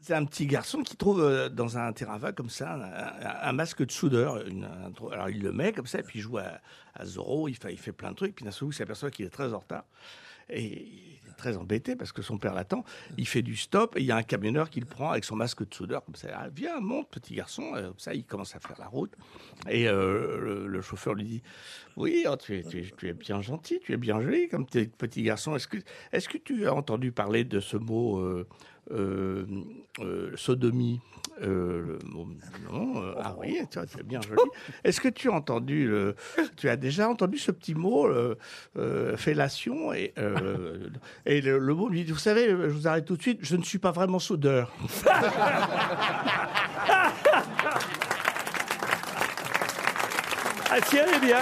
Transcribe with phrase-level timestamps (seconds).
[0.00, 2.78] c'est un petit garçon qui trouve euh, dans un terrain vague comme ça
[3.42, 4.42] un, masque de soudeur.
[5.12, 6.60] alors il le met comme ça, et puis il joue à,
[6.94, 9.10] à Zorro, il fait, il fait plein de trucs, puis d'un seul coup il s'aperçoit
[9.10, 9.84] qu'il est très en retard.
[10.48, 12.84] Et il est très embêté parce que son père l'attend.
[13.18, 15.36] Il fait du stop et il y a un camionneur qui le prend avec son
[15.36, 16.28] masque de soudeur comme ça.
[16.34, 17.74] Ah, viens, monte, petit garçon.
[17.74, 19.12] Euh, Comme ça, il commence à faire la route.
[19.68, 21.42] Et euh, le, chauffeur lui dit
[21.96, 25.56] Oui, oh, tu, es, bien gentil, tu es bien joli comme petit garçon.
[25.56, 25.68] Est-ce
[26.28, 28.18] que, tu as entendu parler de ce mot
[28.90, 29.46] euh,
[30.36, 31.00] sodomie?
[31.42, 31.98] Euh,
[32.70, 34.40] Non, euh, ah oui, es bien joli.
[34.84, 36.14] Est-ce que tu as entendu, le,
[36.56, 38.36] tu as déjà entendu ce petit mot euh,
[39.16, 40.88] fellation et, euh,
[41.26, 43.56] et le, le mot lui dit Vous savez, je vous arrête tout de suite, je
[43.56, 44.72] ne suis pas vraiment soudeur.
[50.70, 51.40] ah si, elle est bien.